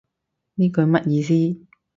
[0.55, 1.59] 呢句乜意思